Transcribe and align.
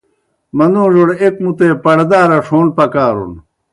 منُوڙوْڑ 0.57 1.07
ایْک 1.21 1.35
مُتے 1.43 1.67
پَڑدا 1.83 2.21
رڇھون 2.29 2.65
پکارُن۔ 2.77 3.33